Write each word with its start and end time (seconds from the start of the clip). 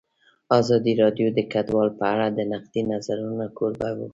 ازادي 0.59 0.93
راډیو 1.01 1.27
د 1.33 1.39
کډوال 1.51 1.89
په 1.99 2.03
اړه 2.13 2.25
د 2.31 2.39
نقدي 2.51 2.81
نظرونو 2.91 3.45
کوربه 3.57 3.89
وه. 3.97 4.07